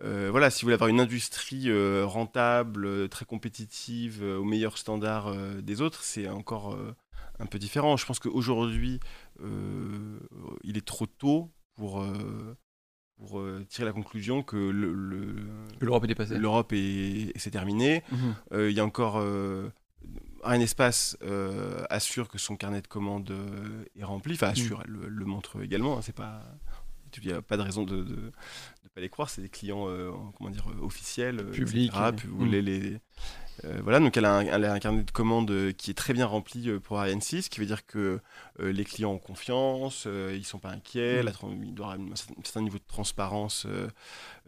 voilà, 0.00 0.50
si 0.50 0.62
vous 0.62 0.66
voulez 0.66 0.74
avoir 0.74 0.90
une 0.90 1.00
industrie 1.00 1.70
rentable, 2.02 3.08
très 3.08 3.24
compétitive, 3.24 4.22
au 4.22 4.44
meilleur 4.44 4.76
standard 4.76 5.34
des 5.62 5.80
autres, 5.80 6.02
c'est 6.02 6.28
encore 6.28 6.76
un 7.38 7.46
peu 7.46 7.58
différent. 7.58 7.96
Je 7.96 8.04
pense 8.04 8.18
qu'aujourd'hui, 8.18 9.00
il 9.40 10.76
est 10.76 10.84
trop 10.84 11.06
tôt 11.06 11.50
pour 11.74 12.04
pour 13.22 13.38
euh, 13.38 13.64
tirer 13.68 13.86
la 13.86 13.92
conclusion 13.92 14.42
que 14.42 14.56
l'Europe 15.80 16.04
est 16.04 16.08
dépassée. 16.08 16.38
L'Europe 16.38 16.72
est, 16.72 17.32
c'est 17.36 17.50
terminé. 17.50 18.02
Mhm. 18.10 18.34
Euh, 18.52 18.70
il 18.70 18.76
y 18.76 18.80
a 18.80 18.84
encore 18.84 19.18
euh, 19.18 19.68
un 20.42 20.60
espace 20.60 21.16
assure 21.88 22.28
que 22.28 22.38
son 22.38 22.56
carnet 22.56 22.82
de 22.82 22.88
commandes 22.88 23.32
est 23.96 24.04
rempli. 24.04 24.34
Enfin, 24.34 24.48
assure, 24.48 24.78
mhm. 24.78 24.84
elle 24.86 25.10
le, 25.10 25.24
montre 25.24 25.62
également. 25.62 25.98
Hein, 25.98 26.02
c'est 26.02 26.14
pas 26.14 26.42
il 27.22 27.26
n'y 27.26 27.32
a 27.34 27.42
pas 27.42 27.58
de 27.58 27.62
raison 27.62 27.84
de 27.84 27.96
ne 27.96 28.88
pas 28.94 29.02
les 29.02 29.10
croire. 29.10 29.28
C'est 29.28 29.42
des 29.42 29.50
clients 29.50 29.86
comment 30.36 30.50
dire, 30.50 30.66
officiels, 30.80 31.50
publics. 31.50 31.92
Les, 32.40 32.98
euh, 33.64 33.80
voilà, 33.82 34.00
donc 34.00 34.16
elle 34.16 34.24
a, 34.24 34.36
un, 34.38 34.78
carnet 34.78 35.02
de 35.02 35.10
commandes 35.10 35.50
euh, 35.50 35.72
qui 35.72 35.90
est 35.90 35.94
très 35.94 36.12
bien 36.12 36.26
rempli 36.26 36.68
euh, 36.68 36.80
pour 36.80 36.98
Ariane 36.98 37.20
6, 37.20 37.42
ce 37.42 37.50
qui 37.50 37.60
veut 37.60 37.66
dire 37.66 37.86
que 37.86 38.20
les 38.58 38.84
clients 38.84 39.12
ont 39.12 39.18
confiance, 39.18 40.04
ils 40.06 40.38
ne 40.38 40.44
sont 40.44 40.58
pas 40.58 40.70
inquiets, 40.70 41.22
mm. 41.22 41.62
il 41.62 41.74
doit 41.74 41.92
avoir 41.92 42.08
un 42.10 42.16
certain 42.44 42.62
niveau 42.62 42.78
de 42.78 42.84
transparence 42.86 43.66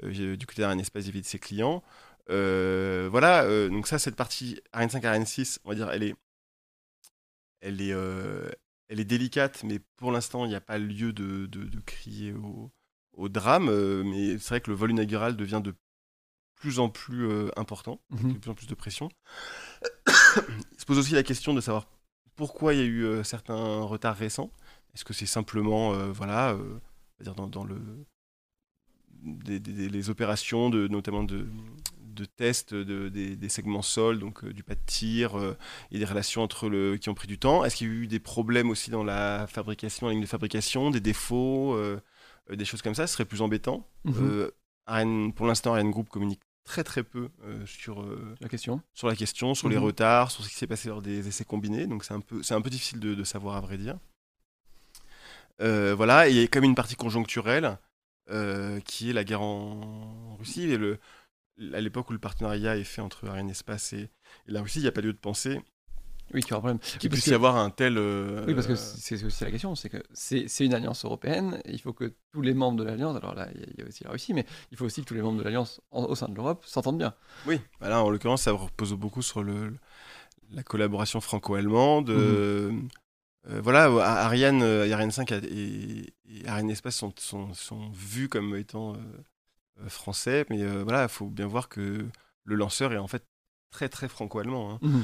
du 0.02 0.46
côté 0.46 0.62
d'Ariane 0.62 0.80
Espace 0.80 1.04
vis-à-vis 1.04 1.22
de 1.22 1.26
ses 1.26 1.38
clients. 1.38 1.82
voilà, 2.28 3.68
donc 3.68 3.86
ça, 3.86 3.98
cette 3.98 4.16
partie 4.16 4.60
Ariane 4.72 4.90
5, 4.90 5.04
Ariane 5.04 5.26
6, 5.26 5.60
on 5.64 5.70
va 5.70 5.74
dire, 5.74 5.90
elle 5.90 6.02
est, 6.02 6.14
elle 7.60 7.80
est, 7.80 7.94
elle 8.88 9.00
est 9.00 9.04
délicate, 9.04 9.62
mais 9.64 9.80
pour 9.96 10.12
l'instant, 10.12 10.44
il 10.44 10.48
n'y 10.48 10.54
a 10.54 10.60
pas 10.60 10.78
lieu 10.78 11.12
de, 11.12 11.46
de, 11.46 11.80
crier 11.80 12.32
au, 12.32 12.70
au 13.14 13.28
drame. 13.28 13.66
mais 14.04 14.38
c'est 14.38 14.48
vrai 14.50 14.60
que 14.60 14.70
le 14.70 14.76
vol 14.76 14.90
inaugural 14.90 15.36
devient 15.36 15.60
de 15.62 15.74
plus 16.64 16.78
en 16.78 16.88
plus 16.88 17.26
euh, 17.28 17.50
important, 17.56 18.00
Mhm. 18.10 18.32
de 18.32 18.38
plus 18.38 18.50
en 18.50 18.54
plus 18.54 18.66
de 18.66 18.74
pression. 18.74 19.10
Il 20.72 20.80
se 20.80 20.86
pose 20.86 20.98
aussi 20.98 21.12
la 21.12 21.22
question 21.22 21.52
de 21.52 21.60
savoir 21.60 21.86
pourquoi 22.36 22.72
il 22.72 22.80
y 22.80 22.82
a 22.82 22.86
eu 22.86 23.04
euh, 23.04 23.22
certains 23.22 23.82
retards 23.82 24.16
récents. 24.16 24.50
Est-ce 24.94 25.04
que 25.04 25.12
c'est 25.12 25.26
simplement, 25.26 25.92
euh, 25.92 26.10
voilà, 26.10 26.52
euh, 26.52 26.78
dire 27.20 27.34
dans, 27.34 27.48
dans 27.48 27.64
le 27.64 27.76
des, 29.22 29.58
les 29.58 30.10
opérations 30.10 30.70
de 30.70 30.88
notamment 30.88 31.22
de 31.24 31.46
de 32.00 32.24
tests 32.24 32.72
de, 32.74 33.08
des, 33.08 33.36
des 33.36 33.48
segments 33.48 33.82
sol, 33.82 34.18
donc 34.20 34.44
du 34.46 34.62
pas 34.62 34.76
de 34.76 34.80
tir, 34.86 35.30
et 35.90 35.98
des 35.98 36.04
relations 36.04 36.42
entre 36.42 36.68
le 36.68 36.96
qui 36.96 37.08
ont 37.10 37.14
pris 37.14 37.26
du 37.26 37.38
temps. 37.38 37.64
Est-ce 37.64 37.76
qu'il 37.76 37.88
y 37.88 37.90
a 37.90 37.94
eu 37.94 38.06
des 38.06 38.20
problèmes 38.20 38.70
aussi 38.70 38.90
dans 38.90 39.02
la 39.04 39.46
fabrication, 39.48 40.06
la 40.06 40.12
ligne 40.12 40.22
de 40.22 40.26
fabrication, 40.28 40.90
des 40.92 41.00
défauts, 41.00 41.76
des 42.52 42.64
choses 42.64 42.82
comme 42.82 42.94
ça? 42.94 43.06
Ce 43.08 43.14
serait 43.14 43.24
plus 43.24 43.42
embêtant. 43.42 43.88
Mhm. 44.04 44.14
Euh, 44.20 45.30
pour 45.34 45.46
l'instant, 45.46 45.72
Ariane 45.72 45.90
Group 45.90 46.08
communique 46.08 46.42
très 46.64 46.82
très 46.84 47.02
peu 47.02 47.28
euh, 47.44 47.64
sur, 47.66 48.02
euh, 48.02 48.34
La 48.40 48.48
question. 48.48 48.80
sur 48.94 49.06
la 49.08 49.16
question, 49.16 49.54
sur 49.54 49.68
les 49.68 49.76
Mhm. 49.76 49.82
retards, 49.84 50.30
sur 50.30 50.42
ce 50.44 50.48
qui 50.48 50.54
s'est 50.56 50.66
passé 50.66 50.88
lors 50.88 51.02
des 51.02 51.28
essais 51.28 51.44
combinés. 51.44 51.86
Donc 51.86 52.04
c'est 52.04 52.14
un 52.14 52.20
peu, 52.20 52.42
c'est 52.42 52.54
un 52.54 52.60
peu 52.62 52.70
difficile 52.70 53.00
de, 53.00 53.14
de 53.14 53.24
savoir 53.24 53.56
à 53.56 53.60
vrai 53.60 53.78
dire. 53.78 53.98
Euh, 55.60 55.94
voilà, 55.94 56.28
et 56.28 56.32
il 56.32 56.36
y 56.40 56.42
a 56.42 56.48
comme 56.48 56.64
une 56.64 56.74
partie 56.74 56.96
conjoncturelle 56.96 57.78
qui 58.86 59.10
est 59.10 59.12
la 59.12 59.22
guerre 59.22 59.42
en 59.42 60.36
Russie. 60.36 60.62
Et 60.62 60.78
le, 60.78 60.98
à 61.74 61.80
l'époque 61.82 62.08
où 62.08 62.14
le 62.14 62.18
partenariat 62.18 62.76
est 62.78 62.84
fait 62.84 63.02
entre 63.02 63.28
Ariane 63.28 63.50
Espace 63.50 63.92
et, 63.92 64.00
et 64.48 64.50
la 64.50 64.62
Russie, 64.62 64.78
il 64.78 64.82
n'y 64.82 64.88
a 64.88 64.92
pas 64.92 65.02
lieu 65.02 65.12
de 65.12 65.18
penser 65.18 65.60
Oui, 66.34 66.40
qu'il 66.42 66.50
y 66.50 66.54
aura 66.54 66.70
un 66.70 66.76
problème. 66.76 66.98
qu'il 66.98 67.08
puisse 67.10 67.24
que- 67.24 67.30
y 67.30 67.34
avoir 67.34 67.56
un 67.56 67.70
tel. 67.70 67.96
euh, 67.96 68.44
Oui, 68.46 68.54
parce 68.54 68.66
que 68.66 68.74
c'est 68.74 69.22
aussi 69.24 69.44
la 69.44 69.50
question, 69.52 69.74
c'est 69.74 69.88
que 69.88 70.02
c'est 70.12 70.46
une 70.66 70.74
alliance 70.74 71.04
européenne, 71.04 71.60
il 71.66 71.80
faut 71.80 71.92
que 71.92 72.12
tous 72.32 72.42
les 72.42 72.52
membres 72.54 72.78
de 72.78 72.84
l'alliance, 72.84 73.16
alors 73.16 73.34
là, 73.34 73.48
il 73.54 73.78
y 73.78 73.82
a- 73.82 73.86
aussi 73.88 74.02
la 74.04 74.10
Russie, 74.10 74.34
mais 74.34 74.44
il 74.72 74.76
faut 74.76 74.84
aussi 74.84 75.00
que 75.02 75.06
tous 75.06 75.14
les 75.14 75.22
membres 75.22 75.38
de 75.38 75.44
l'alliance 75.44 75.80
au 75.92 76.14
sein 76.14 76.28
de 76.28 76.34
l'Europe 76.34 76.64
s'entendent 76.66 76.98
bien. 76.98 77.14
Oui, 77.46 77.60
bah 77.80 77.88
là 77.88 78.02
en 78.04 78.10
l'occurrence 78.10 78.42
ça 78.42 78.52
repose 78.52 78.92
beaucoup 78.94 79.22
sur 79.22 79.42
le, 79.42 79.74
la 80.50 80.62
collaboration 80.62 81.20
franco-allemande. 81.20 82.10
euh, 82.10 82.72
euh, 83.48 83.60
voilà, 83.62 83.84
Ariane, 84.24 84.62
Ariane 84.62 85.10
5 85.12 85.30
a- 85.32 85.36
et, 85.44 86.12
et 86.28 86.46
Ariane 86.48 86.70
Espace 86.70 86.96
sont, 86.96 87.12
sont, 87.18 87.54
sont 87.54 87.90
vus 87.90 88.28
comme 88.28 88.56
étant 88.56 88.96
français, 89.88 90.46
mais 90.50 90.64
voilà, 90.82 91.04
il 91.04 91.08
faut 91.08 91.26
bien 91.26 91.46
voir 91.46 91.68
que 91.68 92.06
le 92.44 92.54
lanceur 92.56 92.92
est 92.92 92.98
en 92.98 93.08
fait 93.08 93.24
très 93.70 93.88
très 93.88 94.08
franco-allemand. 94.08 94.78
hein. 94.82 95.02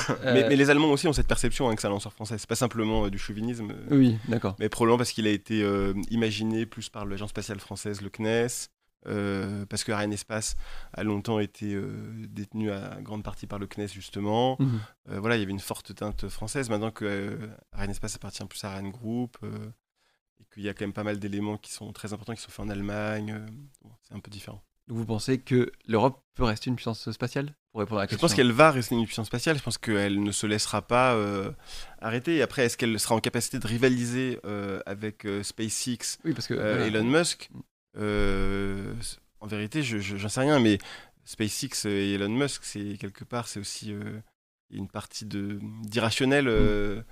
Mais, 0.24 0.44
Euh, 0.44 0.48
mais 0.48 0.56
les 0.56 0.70
Allemands 0.70 0.90
aussi 0.90 1.06
ont 1.08 1.12
cette 1.12 1.26
perception 1.28 1.68
hein, 1.68 1.74
que 1.74 1.80
c'est 1.80 1.86
un 1.86 1.90
lanceur 1.90 2.12
français. 2.12 2.38
C'est 2.38 2.48
pas 2.48 2.54
simplement 2.56 3.06
euh, 3.06 3.10
du 3.10 3.18
chauvinisme. 3.18 3.70
euh, 3.70 3.96
Oui, 3.96 4.18
d'accord. 4.28 4.56
mais 4.58 4.68
probablement 4.68 4.98
parce 4.98 5.12
qu'il 5.12 5.26
a 5.26 5.30
été 5.30 5.64
imaginé 6.10 6.66
plus 6.66 6.88
par 6.88 7.04
l'agence 7.06 7.30
spatiale 7.30 7.60
française, 7.60 8.00
le 8.00 8.10
CNES, 8.10 8.68
euh, 9.08 9.66
parce 9.66 9.82
que 9.84 9.90
Ariane 9.92 10.12
Espace 10.12 10.54
a 10.92 11.02
longtemps 11.02 11.40
été 11.40 11.74
euh, 11.74 11.88
détenu 12.28 12.70
à 12.70 12.98
grande 13.00 13.24
partie 13.24 13.46
par 13.46 13.58
le 13.58 13.66
CNES 13.66 13.88
justement. 13.88 14.56
Mhm. 14.60 14.80
Euh, 15.10 15.20
voilà, 15.20 15.36
il 15.36 15.40
y 15.40 15.42
avait 15.42 15.50
une 15.52 15.58
forte 15.60 15.94
teinte 15.94 16.28
française. 16.28 16.70
Maintenant 16.70 16.90
que 16.92 17.36
Ariane 17.72 17.90
Espace 17.90 18.14
appartient 18.16 18.44
plus 18.44 18.62
à 18.64 18.70
Ariane 18.70 18.90
Group, 18.90 19.38
et 19.44 20.44
qu'il 20.54 20.62
y 20.62 20.68
a 20.68 20.74
quand 20.74 20.84
même 20.84 20.92
pas 20.92 21.04
mal 21.04 21.18
d'éléments 21.18 21.56
qui 21.56 21.72
sont 21.72 21.92
très 21.92 22.12
importants, 22.12 22.34
qui 22.34 22.42
sont 22.42 22.50
faits 22.50 22.64
en 22.64 22.68
Allemagne, 22.68 23.44
bon, 23.82 23.90
c'est 24.02 24.14
un 24.14 24.20
peu 24.20 24.30
différent. 24.30 24.62
Donc 24.88 24.98
vous 24.98 25.06
pensez 25.06 25.38
que 25.38 25.70
l'Europe 25.86 26.22
peut 26.34 26.44
rester 26.44 26.68
une 26.70 26.76
puissance 26.76 27.10
spatiale? 27.12 27.54
Pour 27.72 27.80
répondre 27.80 28.00
à 28.00 28.04
la 28.04 28.10
Je 28.10 28.16
pense 28.16 28.34
qu'elle 28.34 28.52
va 28.52 28.70
rester 28.70 28.94
une 28.94 29.06
puissance 29.06 29.26
spatiale. 29.26 29.56
Je 29.58 29.62
pense 29.62 29.78
qu'elle 29.78 30.22
ne 30.22 30.30
se 30.30 30.46
laissera 30.46 30.82
pas 30.82 31.14
euh, 31.14 31.50
arrêter. 32.00 32.36
Et 32.36 32.42
après, 32.42 32.64
est-ce 32.66 32.76
qu'elle 32.76 32.98
sera 33.00 33.14
en 33.14 33.20
capacité 33.20 33.58
de 33.58 33.66
rivaliser 33.66 34.38
euh, 34.44 34.80
avec 34.86 35.24
euh, 35.24 35.42
SpaceX 35.42 36.18
Oui, 36.24 36.34
parce 36.34 36.46
que. 36.46 36.54
Euh, 36.54 36.76
voilà. 36.76 36.86
Elon 36.86 37.04
Musk, 37.04 37.50
euh, 37.96 38.92
en 39.40 39.46
vérité, 39.46 39.82
je 39.82 39.98
je- 39.98 40.16
j'en 40.16 40.28
sais 40.28 40.40
rien, 40.40 40.58
mais 40.60 40.78
SpaceX 41.24 41.86
et 41.86 42.14
Elon 42.14 42.28
Musk, 42.28 42.62
c'est 42.64 42.96
quelque 42.98 43.24
part, 43.24 43.48
c'est 43.48 43.60
aussi 43.60 43.92
euh, 43.92 44.20
une 44.70 44.88
partie 44.88 45.24
de 45.24 45.58
d'irrationnel 45.82 46.48
euh, 46.48 47.02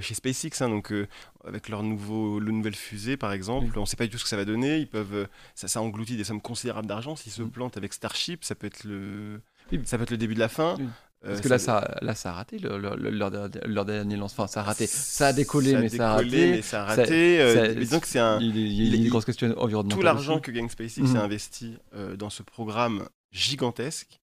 chez 0.00 0.14
SpaceX. 0.14 0.62
hein. 0.62 0.68
donc, 0.70 0.92
euh, 0.92 1.06
avec 1.46 1.68
leur 1.68 1.82
nouveau, 1.82 2.40
le 2.40 2.52
nouvelle 2.52 2.74
fusée, 2.74 3.16
par 3.16 3.32
exemple, 3.32 3.66
Oui. 3.66 3.72
on 3.76 3.80
ne 3.82 3.86
sait 3.86 3.96
pas 3.96 4.04
du 4.04 4.10
tout 4.10 4.18
ce 4.18 4.24
que 4.24 4.30
ça 4.30 4.36
va 4.36 4.44
donner. 4.46 4.78
Ils 4.78 4.88
peuvent, 4.88 5.14
euh, 5.14 5.26
ça, 5.54 5.68
ça 5.68 5.80
engloutit 5.82 6.16
des 6.16 6.24
sommes 6.24 6.40
considérables 6.40 6.88
d'argent. 6.88 7.16
S'ils 7.16 7.32
se 7.32 7.42
Mm. 7.42 7.50
plantent 7.50 7.76
avec 7.76 7.92
Starship, 7.92 8.44
ça 8.44 8.54
peut 8.54 8.66
être 8.66 8.84
le. 8.84 9.40
Ça 9.84 9.96
peut 9.96 10.04
être 10.04 10.10
le 10.10 10.16
début 10.18 10.34
de 10.34 10.38
la 10.40 10.48
fin. 10.48 10.76
Oui. 10.78 10.84
Euh, 11.24 11.28
Parce 11.28 11.40
que 11.40 11.48
là 11.48 11.58
ça, 11.58 11.96
là, 12.02 12.14
ça 12.14 12.30
a 12.30 12.32
raté 12.34 12.58
le- 12.58 12.76
le- 12.76 12.96
le- 12.96 13.08
leur, 13.08 13.30
dernier- 13.30 13.60
leur 13.64 13.86
dernier 13.86 14.16
lance. 14.16 14.32
Enfin, 14.32 14.46
ça 14.46 14.60
a 14.60 14.62
raté. 14.64 14.86
Ça 14.86 15.28
a 15.28 15.32
décollé, 15.32 15.70
ça 15.72 15.78
a 15.78 15.80
mais 15.80 15.88
ça 15.88 16.10
a 16.10 16.14
raté. 16.16 16.50
mais 16.50 16.62
ça 16.62 16.82
a 16.82 16.84
raté. 16.84 17.40
Euh, 17.40 17.54
ça- 17.68 17.74
disons 17.74 18.00
que 18.00 18.06
c'est 18.06 18.18
un, 18.18 18.38
Il, 18.40 18.54
il- 18.54 18.66
il 18.66 18.72
y 18.90 18.92
a 18.92 18.96
il- 18.96 19.02
des 19.04 19.08
grosses 19.08 19.24
questions 19.24 19.48
environnementales. 19.58 19.98
tout 19.98 20.04
l'argent 20.04 20.38
que 20.38 20.50
gagne 20.50 20.68
SpaceX 20.68 21.00
Mhm. 21.00 21.16
est 21.16 21.18
investi 21.18 21.78
euh, 21.94 22.14
dans 22.16 22.28
ce 22.28 22.42
programme 22.42 23.08
gigantesque 23.32 24.20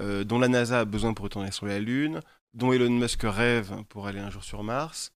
euh, 0.00 0.24
dont 0.24 0.38
la 0.38 0.48
NASA 0.48 0.80
a 0.80 0.84
besoin 0.84 1.12
pour 1.14 1.24
retourner 1.24 1.50
sur 1.52 1.66
la 1.66 1.78
Lune, 1.78 2.20
dont 2.54 2.72
Elon 2.72 2.90
Musk 2.90 3.20
rêve 3.24 3.72
pour 3.88 4.06
aller 4.06 4.20
un 4.20 4.30
jour 4.30 4.44
sur 4.44 4.62
Mars, 4.62 5.12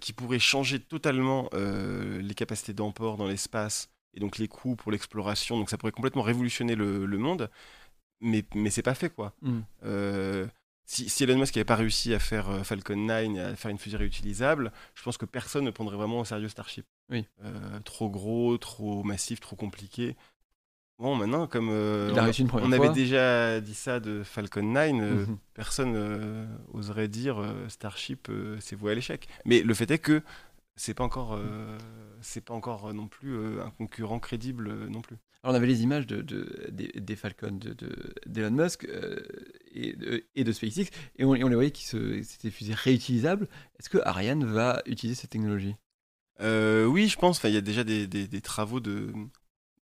qui 0.00 0.12
pourrait 0.12 0.38
changer 0.38 0.78
totalement 0.80 1.48
les 1.52 2.34
capacités 2.34 2.72
d'emport 2.72 3.16
dans 3.18 3.26
l'espace 3.28 3.88
et 4.14 4.20
donc 4.20 4.38
les 4.38 4.48
coûts 4.48 4.74
pour 4.74 4.90
l'exploration. 4.90 5.56
Donc 5.58 5.68
ça 5.70 5.76
pourrait 5.78 5.92
complètement 5.92 6.22
révolutionner 6.22 6.74
le, 6.74 7.04
le 7.06 7.18
monde, 7.18 7.50
mais, 8.20 8.44
mais 8.54 8.70
c'est 8.70 8.82
pas 8.82 8.94
fait 8.94 9.10
quoi. 9.10 9.32
Mhm. 9.42 9.64
Euh, 9.84 10.46
si, 10.84 11.08
si 11.08 11.22
Elon 11.22 11.38
Musk 11.38 11.54
n'avait 11.54 11.64
pas 11.64 11.76
réussi 11.76 12.12
à 12.14 12.18
faire 12.18 12.50
euh, 12.50 12.62
Falcon 12.64 12.96
9 12.96 13.24
et 13.36 13.40
à 13.40 13.54
faire 13.56 13.70
une 13.70 13.78
fusée 13.78 13.96
réutilisable, 13.96 14.72
je 14.96 15.02
pense 15.04 15.16
que 15.18 15.24
personne 15.24 15.64
ne 15.64 15.70
prendrait 15.70 15.96
vraiment 15.96 16.20
au 16.20 16.24
sérieux 16.24 16.48
Starship. 16.48 16.84
Oui. 17.10 17.26
Euh, 17.44 17.78
trop 17.84 18.08
gros, 18.10 18.58
trop 18.58 19.02
massif, 19.04 19.38
trop 19.40 19.54
compliqué. 19.56 20.16
Bon, 20.98 21.14
maintenant, 21.16 21.46
comme 21.46 21.70
euh, 21.70 22.12
on, 22.14 22.46
fois. 22.48 22.60
avait 22.74 22.90
déjà 22.90 23.58
dit 23.62 23.72
ça 23.74 24.00
de 24.00 24.22
Falcon 24.22 24.62
9, 24.62 24.90
euh, 24.92 25.26
Mhm. 25.26 25.38
personne 25.54 25.94
euh, 25.96 26.44
oserait 26.74 27.08
dire 27.08 27.42
Starship, 27.68 28.28
c'est 28.60 28.76
voué 28.76 28.92
à 28.92 28.94
l'échec. 28.94 29.26
Mais 29.46 29.62
le 29.62 29.72
fait 29.74 29.90
est 29.90 29.98
que 29.98 30.22
c'est 30.80 30.94
pas 30.94 31.04
encore, 31.04 31.34
euh, 31.34 31.76
c'est 32.22 32.40
pas 32.40 32.54
encore 32.54 32.88
euh, 32.88 32.92
non 32.94 33.06
plus 33.06 33.34
euh, 33.36 33.62
un 33.62 33.70
concurrent 33.70 34.18
crédible 34.18 34.68
euh, 34.68 34.88
non 34.88 35.02
plus. 35.02 35.18
Alors, 35.42 35.54
on 35.54 35.56
avait 35.56 35.66
les 35.66 35.82
images 35.82 36.06
de, 36.06 36.22
de- 36.22 36.68
des, 36.70 36.88
des 36.88 37.16
Falcons 37.16 37.50
de, 37.52 37.74
de- 37.74 38.14
d'Elon 38.26 38.50
Musk 38.50 38.88
et, 39.72 39.94
de, 39.94 40.24
et 40.34 40.44
de 40.44 40.52
SpaceX, 40.52 40.90
et 41.16 41.24
on, 41.24 41.34
et 41.34 41.44
on 41.44 41.48
les 41.48 41.54
voyait 41.54 41.70
qui 41.70 41.84
c'était 41.84 42.50
fusées 42.50 42.74
réutilisables. 42.74 43.46
Est-ce 43.78 43.90
que 43.90 43.98
Ariane 44.04 44.44
va 44.44 44.82
utiliser 44.86 45.20
cette 45.20 45.30
technologie? 45.30 45.76
Oui, 46.40 47.08
je 47.08 47.18
pense. 47.18 47.38
Enfin, 47.38 47.48
il 47.48 47.54
y 47.54 47.58
a 47.58 47.62
déjà 47.62 47.84
des, 47.84 48.06
des- 48.06 48.26
des 48.26 48.40
travaux 48.40 48.80
de, 48.80 49.12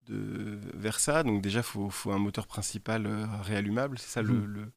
de 0.07 0.59
vers 0.73 0.99
ça. 0.99 1.23
Donc 1.23 1.41
déjà, 1.41 1.61
faut, 1.61 1.89
faut 1.89 2.11
un 2.11 2.19
moteur 2.19 2.47
principal 2.47 3.07
réallumable. 3.41 3.99
C'est 3.99 4.11
ça 4.11 4.21
le, 4.21 4.33
Mhm. 4.33 4.45
le- 4.45 4.71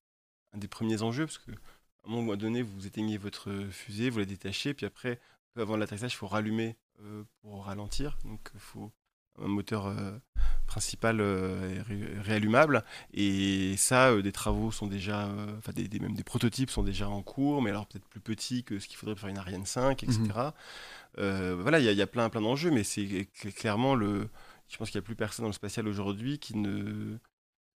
un 0.55 0.59
des 0.59 0.69
premiers 0.69 1.03
enjeux, 1.03 1.27
parce 1.27 1.39
que 1.39 1.53
à 1.53 2.09
un 2.09 2.11
moment 2.11 2.37
donné, 2.37 2.63
vous 2.63 2.87
éteignez 2.87 3.19
votre 3.19 3.53
fusée, 3.71 4.11
vous 4.11 4.21
la 4.21 4.25
détachez, 4.25 4.75
puis 4.75 4.87
après, 4.87 5.21
avant 5.57 5.77
l'atterrissage, 5.77 6.13
il 6.13 6.17
faut 6.17 6.27
rallumer 6.29 6.77
euh, 7.03 7.25
pour 7.43 7.65
ralentir. 7.67 8.19
Donc 8.25 8.51
il 8.55 8.61
faut 8.61 8.93
un 9.41 9.47
moteur 9.47 9.87
euh, 9.87 10.19
principal 10.67 11.21
euh, 11.21 11.83
réallumable. 12.23 12.85
Et 13.15 13.77
ça, 13.77 14.11
euh, 14.11 14.23
des 14.23 14.33
travaux 14.33 14.73
sont 14.73 14.87
déjà, 14.89 15.27
euh, 15.29 15.57
enfin 15.59 15.73
des, 15.73 15.87
des- 15.87 16.01
même 16.01 16.15
des 16.15 16.25
prototypes 16.25 16.71
sont 16.71 16.83
déjà 16.83 17.09
en 17.09 17.23
cours, 17.23 17.63
mais 17.63 17.71
alors 17.71 17.87
peut-être 17.87 18.09
plus 18.09 18.21
petits 18.21 18.65
que 18.65 18.79
ce 18.81 18.89
qu'il 18.89 18.97
faudrait 18.97 19.15
pour 19.15 19.21
faire 19.21 19.31
une 19.31 19.39
Ariane 19.39 19.65
5, 19.67 20.03
etc. 20.03 20.19
Euh, 21.19 21.57
voilà, 21.61 21.79
il 21.79 21.85
y, 21.85 21.89
a- 21.89 21.93
il 21.93 21.99
y 21.99 22.03
a 22.03 22.07
plein, 22.07 22.29
plein 22.31 22.41
d'enjeux, 22.41 22.71
mais 22.71 22.85
c'est 22.85 23.03
cl- 23.03 23.53
clairement 23.53 23.95
le. 23.95 24.29
Je 24.69 24.77
pense 24.77 24.91
qu'il 24.91 24.99
n'y 24.99 25.05
a 25.05 25.07
plus 25.07 25.17
personne 25.17 25.45
dans 25.45 25.49
le 25.49 25.55
spatial 25.55 25.89
aujourd'hui 25.89 26.39
qui 26.39 26.57
ne 26.57 27.17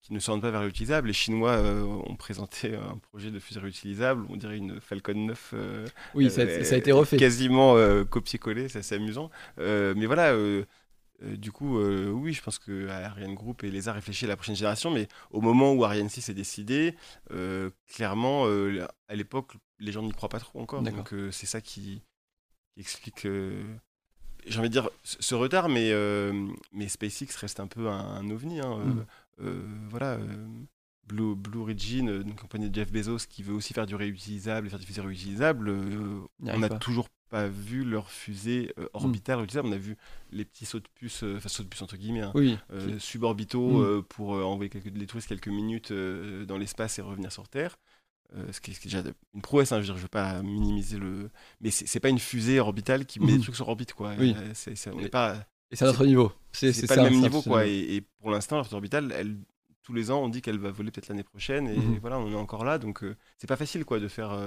qui 0.02 0.14
ne 0.14 0.20
s'oriente 0.20 0.42
pas 0.42 0.52
vers 0.52 0.64
l'utilisable. 0.64 1.08
Les 1.08 1.14
Chinois 1.14 1.52
euh, 1.52 1.84
ont 1.84 2.16
présenté 2.16 2.76
un 2.76 2.98
projet 2.98 3.32
de 3.32 3.40
fusée 3.40 3.60
réutilisable, 3.60 4.26
on 4.30 4.38
dirait 4.38 4.58
une 4.58 4.80
Falcon 4.80 5.14
9 5.14 5.52
euh, 5.54 5.86
Oui, 6.16 6.30
ça, 6.32 6.42
a- 6.42 6.46
euh, 6.46 6.64
ça 6.64 6.76
a 6.76 6.78
été 6.78 6.92
refait. 6.92 7.18
quasiment 7.18 7.76
euh, 7.76 8.04
copié-collé, 8.06 8.70
c'est 8.70 8.80
assez 8.80 8.96
amusant. 8.96 9.30
Euh, 9.60 9.94
mais 9.98 10.06
voilà, 10.06 10.32
euh, 10.34 10.64
euh, 11.24 11.36
du 11.36 11.52
coup, 11.52 11.80
euh, 11.80 12.10
oui, 12.10 12.34
je 12.34 12.42
pense 12.42 12.60
que 12.60 12.88
Ariane 12.88 13.36
Group 13.36 13.64
et 13.66 13.72
les 13.72 13.90
a 13.90 13.94
réfléchi 13.94 14.26
à 14.26 14.30
la 14.30 14.36
prochaine 14.38 14.56
génération, 14.56 14.90
mais 14.90 15.08
au 15.32 15.42
moment 15.42 15.74
où 15.74 15.84
Ariane 15.84 16.10
6 16.10 16.30
est 16.30 16.34
décidé, 16.34 16.96
euh, 17.32 17.70
clairement, 17.88 18.46
euh, 18.48 18.88
à 19.10 19.16
l'époque, 19.16 19.54
les 19.80 19.92
gens 19.92 20.02
n'y 20.02 20.12
croient 20.14 20.30
pas 20.30 20.40
trop 20.40 20.62
encore. 20.62 20.82
Donc 20.96 21.14
euh, 21.14 21.30
c'est 21.32 21.46
ça 21.46 21.60
qui, 21.62 22.02
qui 22.74 22.80
explique, 22.82 23.26
euh, 23.26 23.64
j'ai 24.48 24.60
envie 24.60 24.70
de 24.70 24.74
dire, 24.74 24.90
ce 25.04 25.36
retard, 25.36 25.68
mais, 25.70 25.92
euh, 25.92 26.48
mais 26.72 26.88
SpaceX 26.88 27.36
reste 27.38 27.60
un 27.60 27.68
peu 27.68 27.90
un, 27.90 28.00
un 28.00 28.30
ovni. 28.30 28.62
hein, 28.62 28.72
euh, 28.80 28.86
euh, 29.02 29.06
voilà. 29.90 30.14
euh, 30.14 30.48
Blue, 31.08 31.36
Blue 31.36 31.60
Origin, 31.60 32.08
euh, 32.08 32.22
une 32.22 32.36
compagnie 32.36 32.70
de 32.70 32.76
Jeff 32.76 32.92
Bezos 32.92 33.26
qui 33.28 33.42
veut 33.42 33.54
aussi 33.56 33.74
faire 33.74 33.88
du 33.88 33.96
réutilisable 33.96 34.68
et 34.68 34.70
faire 34.70 34.78
des 34.80 34.86
fusées 34.86 35.02
réutilisables, 35.02 35.70
euh, 35.70 36.20
Il 36.42 36.48
y 36.48 36.52
on 36.52 36.60
n'a 36.60 36.70
toujours 36.70 37.10
pas 37.30 37.48
vu 37.48 37.84
leur 37.84 38.12
fusée 38.12 38.72
euh, 38.78 38.88
orbitale 38.94 39.38
réutilisable. 39.38 39.70
On 39.70 39.72
a 39.72 39.78
vu 39.78 39.98
les 40.32 40.46
petits 40.46 40.66
sauts 40.68 40.80
de 40.80 40.88
puce, 40.94 41.24
euh, 41.24 41.38
enfin 41.38 41.50
sauts 41.50 41.64
de 41.64 41.68
puce 41.68 41.82
entre 41.82 41.98
guillemets, 41.98 42.22
hein, 42.22 42.32
Oui, 42.36 42.58
euh, 42.72 43.00
suborbitaux 43.00 43.80
Mm. 43.80 43.84
euh, 43.84 44.02
pour 44.04 44.36
euh, 44.36 44.44
envoyer 44.44 44.70
quelques, 44.70 44.96
les 44.96 45.08
touristes 45.08 45.28
quelques 45.30 45.48
minutes 45.48 45.90
euh, 45.92 46.46
dans 46.46 46.58
l'espace 46.58 47.00
et 47.00 47.02
revenir 47.02 47.32
sur 47.32 47.48
Terre. 47.50 47.78
Euh, 48.36 48.52
ce, 48.52 48.62
qui 48.62 48.70
est, 48.70 48.84
déjà 48.84 49.02
une 49.34 49.42
prouesse, 49.42 49.72
hein, 49.72 49.78
je 49.78 49.80
veux 49.82 49.86
dire, 49.88 49.98
je 49.98 50.04
veux 50.04 50.08
pas 50.08 50.44
minimiser 50.44 51.00
le. 51.00 51.32
Mais 51.62 51.72
c'est 51.72 52.00
pas 52.00 52.10
une 52.10 52.20
fusée 52.20 52.60
orbitale 52.60 53.08
qui 53.08 53.20
met 53.20 53.32
Mhm. 53.32 53.38
des 53.38 53.42
trucs 53.44 53.56
sur 53.56 53.68
orbite, 53.68 53.94
quoi. 53.94 54.14
Oui. 54.20 54.36
Euh, 54.38 54.54
on 54.94 55.02
n'est 55.02 55.10
pas 55.10 55.44
Et 55.72 55.76
c'est 55.76 55.86
un 55.86 55.90
autre 55.90 56.06
niveau. 56.06 56.32
C'est 56.52 56.88
pas 56.88 56.96
le 56.96 57.04
même 57.04 57.20
niveau, 57.20 57.42
quoi. 57.42 57.66
Et, 57.66 57.96
et, 57.96 58.02
pour 58.20 58.32
l'instant, 58.32 58.58
l'orbite 58.58 58.74
orbitale, 58.74 59.14
elle, 59.16 59.38
tous 59.84 59.94
les 59.94 60.12
ans, 60.12 60.24
on 60.24 60.30
dit 60.30 60.42
qu'elle 60.42 60.60
va 60.60 60.72
voler 60.72 60.92
peut-être 60.92 61.10
l'année 61.10 61.24
prochaine. 61.24 61.68
Et 61.68 61.78
mhm. 61.78 62.00
voilà, 62.00 62.20
on 62.20 62.32
est 62.32 62.36
encore 62.36 62.66
là. 62.66 62.78
Donc, 62.78 63.04
c'est 63.38 63.48
pas 63.48 63.56
facile, 63.56 63.86
quoi, 63.86 64.00
de 64.00 64.08
faire, 64.08 64.38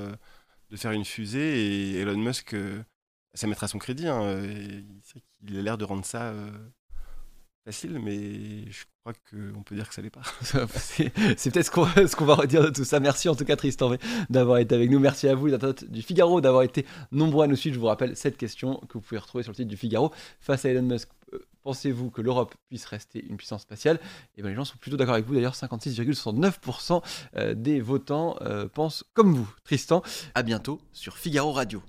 de 0.70 0.76
faire 0.76 0.92
une 0.92 1.04
fusée. 1.04 1.94
Et 1.94 2.00
Elon 2.00 2.18
Musk, 2.18 2.56
ça 3.34 3.46
mettra 3.46 3.68
son 3.68 3.78
crédit. 3.78 4.08
Hein, 4.08 4.42
il 5.46 5.58
a 5.58 5.62
l'air 5.62 5.78
de 5.78 5.84
rendre 5.84 6.04
ça 6.04 6.32
facile, 7.64 7.98
mais 7.98 8.70
je 8.70 8.84
crois 9.00 9.12
qu'on 9.30 9.62
peut 9.62 9.74
dire 9.74 9.88
que 9.88 9.94
ça 9.94 10.02
l'est 10.02 10.10
pas. 10.10 10.22
c'est 10.76 11.50
peut-être 11.50 11.66
ce 12.08 12.16
qu'on 12.16 12.24
va 12.24 12.34
redire 12.34 12.62
de 12.62 12.70
tout 12.70 12.84
ça. 12.84 13.00
Merci 13.00 13.28
en 13.28 13.34
tout 13.34 13.44
cas 13.44 13.56
Tristan 13.56 13.92
d'avoir 14.30 14.58
été 14.58 14.74
avec 14.74 14.90
nous. 14.90 14.98
Merci 14.98 15.28
à 15.28 15.34
vous, 15.34 15.46
les 15.46 15.58
du 15.88 16.02
Figaro, 16.02 16.40
d'avoir 16.40 16.62
été 16.62 16.84
nombreux 17.12 17.44
à 17.44 17.46
nous 17.46 17.56
suivre. 17.56 17.74
Je 17.74 17.80
vous 17.80 17.86
rappelle 17.86 18.16
cette 18.16 18.36
question 18.36 18.80
que 18.88 18.94
vous 18.94 19.00
pouvez 19.00 19.18
retrouver 19.18 19.44
sur 19.44 19.52
le 19.52 19.56
site 19.56 19.68
du 19.68 19.76
Figaro. 19.76 20.12
Face 20.40 20.64
à 20.64 20.70
Elon 20.70 20.82
Musk, 20.82 21.08
euh, 21.34 21.38
pensez-vous 21.62 22.10
que 22.10 22.20
l'Europe 22.20 22.54
puisse 22.68 22.84
rester 22.84 23.24
une 23.24 23.36
puissance 23.36 23.62
spatiale? 23.62 23.96
Et 23.96 24.38
eh 24.38 24.42
bien 24.42 24.50
les 24.50 24.56
gens 24.56 24.64
sont 24.64 24.78
plutôt 24.78 24.96
d'accord 24.96 25.14
avec 25.14 25.26
vous. 25.26 25.34
D'ailleurs, 25.34 25.54
56,69% 25.54 27.02
euh, 27.36 27.54
des 27.54 27.80
votants 27.80 28.36
euh, 28.40 28.68
pensent 28.68 29.04
comme 29.14 29.34
vous. 29.34 29.48
Tristan, 29.64 30.02
à 30.34 30.42
bientôt 30.42 30.80
sur 30.92 31.16
Figaro 31.16 31.52
Radio. 31.52 31.82